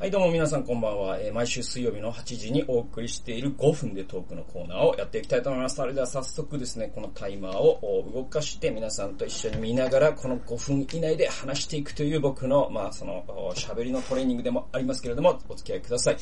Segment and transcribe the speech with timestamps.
[0.00, 1.18] はい、どうも皆さんこんばんは。
[1.20, 5.76] えー毎週水曜日の8時にお送りしている5分でトークのコーナーをやっていきたいと思います。
[5.76, 16.16] それでは早速ですね、このタイマーを動かして皆さんと一緒に見ながら、この5分以内で話していくという僕の、まあその、喋りのトレーニングでもありますけれども、お付き合いください。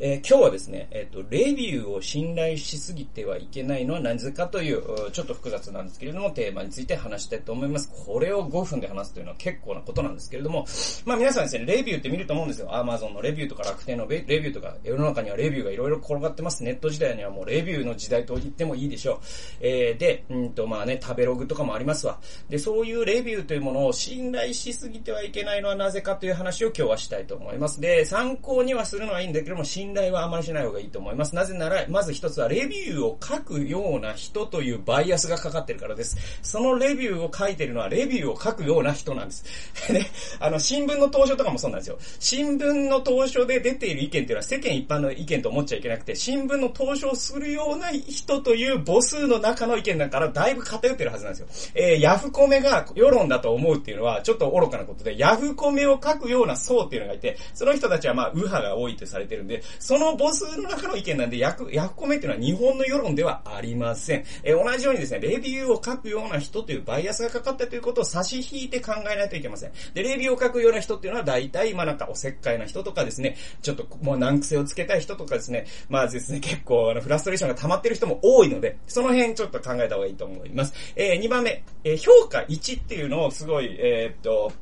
[0.00, 7.92] えー今日はですね、えっ、と、レビューを信頼しすぎてはいけないのはなぜかという、ちょっと複雑なんですけれども、テーマについて話したいと思います。
[8.04, 10.66] これを5分で話すというのは結構なことなんですけれども、
[11.04, 12.68] まあ皆さんですね、レビューって見ると思うんですよ。
[12.72, 16.62] Amazon のレビューとか楽天のレビューとか、世の中にはレビューがいろいろ転がってます。
[16.62, 19.18] ネット時代にはもうレビューの時代と言ってもいいでしょう。
[19.60, 22.18] えー、で、うんとまあね、食べログとかもありますわ。
[22.48, 27.80] で、そういうレビューというものを信頼しすぎてはいけないのはなぜかという話を今日はしたいと思います。
[27.80, 31.34] で、参考にはするのはいいんだけども、信頼はあまりしない方がいいと思います。
[31.34, 36.16] なぜなら、まず一つはレビューを書くような人というバイアスがかかってるからです。
[36.42, 39.44] そのレビューを書いてるのはレビューを書くような人なんです。
[39.92, 40.04] で、
[40.38, 41.98] あの、新聞の投書とかもそうなんですよ。
[42.18, 51.72] 新聞の投書で出ている意見っていうのは世間一般の意見と思っちゃいけなくて、新聞の投書をするような人という母数の中の意見だからだいぶ偏ってるはずなんですよ。
[51.74, 64.24] えー、ヤフコメが世論だと思うっていうのはちょっと愚かなことで、ヤフコメを書くような層っていうのがいて、その人たちはまあ右派が多いとされてるんで、その母数の中の意見なんで、ヤフヤフコメっていうのは日本の世論ではありません。
[64.44, 69.72] えー、同じようにですね、レビューを書くような人というバイアスがかかったということを差し引いて考えないといけません。
[69.94, 80.72] で、レビューを書くような人っていうのは大体、まあなんかおせっかいな人とかですね、ちょっともう難癖をつけたい人とかですね、まあですね、結構あのフラストレーションが溜まってる人も多いので、その辺ちょっと考えた方がいいと思います。
[80.96, 84.52] えー、2番目、えー評価1っていうのをすごい、えーっと、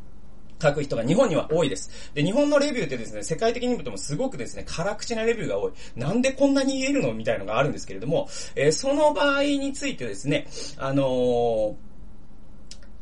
[0.60, 2.12] 書く人が日本には多いです。
[2.14, 5.72] で、日本のレビューってですね、世界的に見てもすごくですね、辛口なレビューが多い。
[5.96, 11.87] なんでこんなに言えるのみたいのがあるんですけれども、えーその場合についてですね、あのー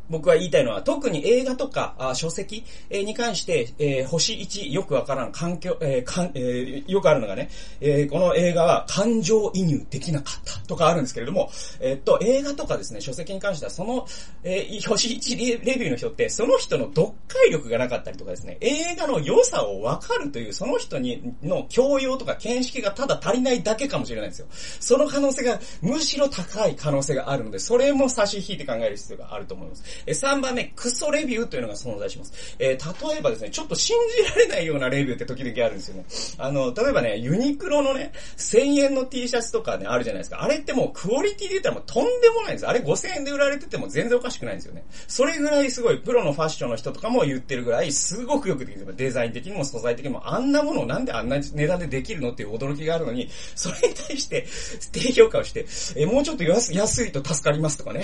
[0.09, 14.07] 僕は言いたいのは、特に映画とかあ書籍、えーに関して、えー星1よくわからん環境、えーかんえーよくあるのがね、えーこの映画は感情移入できなかったとかあるんですけれども、えーっと、映画とかですね、書籍に関しては、その、
[14.43, 24.47] えー星1レレビューの人って、その人の読解力がなかったりとかですね、映画の良さをわかるという、その人にの教養とか見識がただ足りないだけかもしれないんですよ。
[24.81, 29.83] その可能性が、むしろ高い可能性があるので、それも差し引いて考える必要があると思います。
[30.07, 32.33] え3番目、クソレビューというのが存在します。
[32.59, 36.05] えー例えばですね、ちょっと信じられないようなレビューって時々あるんですよね。
[36.39, 40.43] あの、例えばね、ユニクロのね、1000円の T シャツとかね、あるじゃないですか。
[40.43, 42.67] あれってもうクオリティで言ったらもうとんでもないんです。
[42.67, 44.85] あれ5000円で売られてても全然おかしくないんですよね。
[45.09, 48.97] それぐらいすごい、プロのファッションの人とかも言ってるぐらい、すごくよくできてます。
[48.97, 54.47] デザイン的にも素材的にも、あんなものをなんであんな値段でできるのっていう驚きがあるのに、それに対して
[54.93, 55.61] 低評価をして、
[55.97, 58.03] えーもうちょっと安安いと助かりますとかね、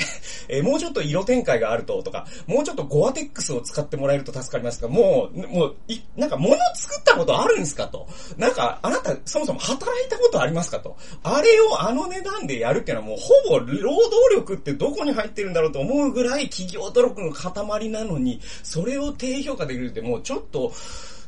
[0.48, 8.09] えーもうちょっと色展開があるととか、もうちょっとゴアテックスを使ってもらえると助かりますが、もう、もう、い、なんか物作ったことあるんですかと。
[8.37, 10.97] なんか、あなたそもそも働いたことありますかと。
[11.22, 20.72] あれをあの値段でやるっていうのはもうほぼ労働力ってどこに入ってるんだろうと思うぐらい企業努力の塊なのに、それを低評価できるってもうちょっと、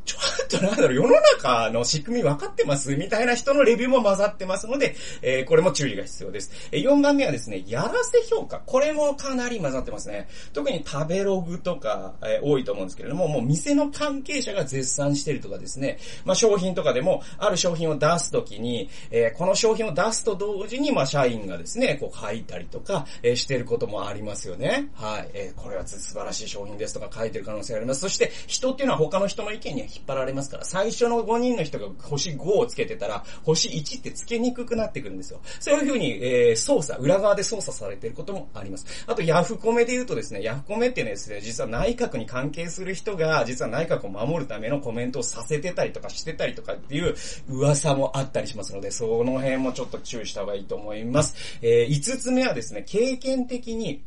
[0.05, 6.51] ちょっとなんだろう、世の中の仕組み分かってますみたいな人のレビューも混ざってますので、えーこれも注意が必要です。
[6.73, 8.59] えー4番目はですね、やらせ評価。
[8.61, 10.29] これもかなり混ざってますね。
[10.53, 24.91] 特に食べログとか、えー多いと思うんですけれども、もう店の関係者が絶賛してるとかですね、まあ商品とかでも、ある商品を出すときに、えーこの商品を出すと同時に、まあ社員がですね、こう書いたりとか、えーしてることもありますよね。
[24.95, 25.31] はい。
[25.33, 28.01] えーこれは素晴らしい商品ですとか書いてる可能性があります。
[28.03, 35.41] そして、人っていうのは他の人の意見には引っ張られますから、最初の5人の人が星5をつけてたら、星1ってつけにくくなってくるんですよ。
[35.61, 38.87] そういうふうに、えー操作、裏側で操作されてることもあります。
[39.07, 47.15] あと、ヤフコメで言うとですね、ヤフコメってですね、実は内閣に関係する人が、実は内閣を守るためのコメントをさせてたりとかしてたりとかっていう
[47.49, 51.35] 噂もあったりしますので、その辺もちょっと注意した方がいいと思います。
[51.63, 54.03] えー5つ目はですね、経験的に、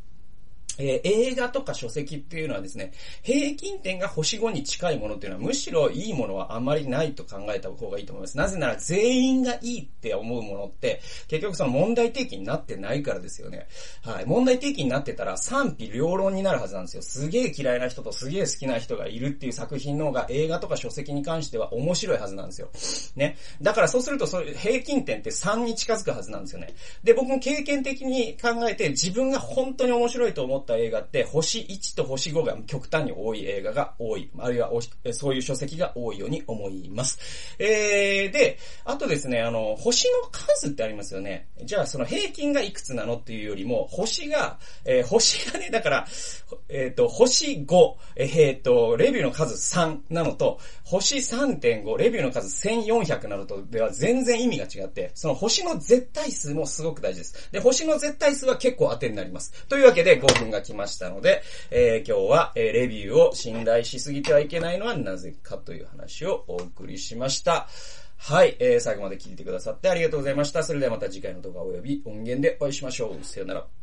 [0.78, 8.36] えー映画とか書籍っていうのはですね、平均点が星5に近いものっていうのはむしろいいものはあまりないと考えた方がいいと思います。
[8.36, 13.68] なぜなら全員がいいって思うものって、結局その問題提起になってないからですよね。
[14.02, 14.26] はい。
[14.26, 17.02] 問題提起になってたら賛否両論になるはずなんですよ。
[17.02, 22.70] すげえ嫌いな人とすげえ好きな人がいるっていう作品の方が映画とか書籍に関しては面白いはずなんですよ。
[23.16, 23.36] ね。
[23.62, 26.74] だからそうするとそういう平均点って3に近づくはずなんですよね。
[27.02, 34.30] で、僕も経験的に考えて自分が本当に面白いと思思った映画って、星1と星5が極端に多い映画が多い。
[34.38, 34.70] あるいは
[35.12, 37.18] そういう書籍が多いように思います。
[37.58, 41.48] えー、で、あとですね、あの、星の数ってありますよね。
[41.64, 46.06] じゃあその平均がいくつなのっていうよりも、星が、えー、星がね、だから、
[46.68, 57.52] えっ、ー、と、星5、えっ、ー、と、レビューの数3なのと、星3.5、レビューの数1400なのとでは全然意味が違って、その星の絶対数もすごく大事です。
[57.52, 59.52] で、星の絶対数は結構当てになります。
[59.68, 67.68] というわけで5分が来ましたので、えー、今日は、えー、レビューを信頼しすぎてはいけないのはなぜかという話をお送りしました。
[68.16, 70.62] はい、えー、最後まで聞いてくださってありがとうございました。
[70.62, 73.24] それではまた次回の動画及び音源でお会いしましょう。
[73.24, 73.77] さよなら。